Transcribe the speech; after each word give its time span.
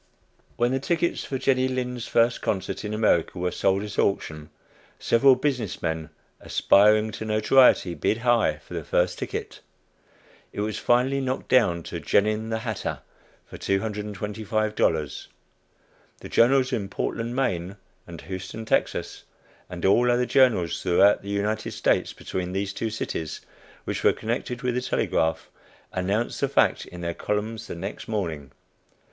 When 0.57 0.71
the 0.71 0.79
tickets 0.79 1.23
for 1.23 1.37
Jenny 1.37 1.67
Lind's 1.67 2.07
first 2.07 2.41
concert 2.41 2.83
in 2.83 2.91
America 2.91 3.37
were 3.37 3.51
sold 3.51 3.83
at 3.83 3.99
auction, 3.99 4.49
several 4.97 5.35
business 5.35 5.79
men, 5.79 6.09
aspiring 6.39 7.11
to 7.11 7.23
notoriety, 7.23 7.93
"bid 7.93 8.17
high" 8.17 8.57
for 8.65 8.73
the 8.73 8.83
first 8.83 9.19
ticket. 9.19 9.59
It 10.51 10.61
was 10.61 10.79
finally 10.79 11.21
knocked 11.21 11.49
down 11.49 11.83
to 11.83 11.99
"Genin, 11.99 12.49
the 12.49 12.57
hatter," 12.57 13.01
for 13.45 13.59
$225. 13.59 15.27
The 16.21 16.29
journals 16.29 16.73
in 16.73 16.89
Portland 16.89 17.35
(Maine) 17.35 17.75
and 18.07 18.21
Houston 18.21 18.65
(Texas,) 18.65 19.25
and 19.69 19.85
all 19.85 20.09
other 20.09 20.25
journals 20.25 20.81
throughout 20.81 21.21
the 21.21 21.29
United 21.29 21.73
States, 21.73 22.11
between 22.11 22.53
these 22.53 22.73
two 22.73 22.89
cities, 22.89 23.41
which 23.83 24.03
were 24.03 24.13
connected 24.13 24.63
with 24.63 24.73
the 24.73 24.81
telegraph, 24.81 25.51
announced 25.93 26.41
the 26.41 26.49
fact 26.49 26.87
in 26.87 27.01
their 27.01 27.13
columns 27.13 27.67
the 27.67 27.75
next 27.75 28.07
morning. 28.07 28.51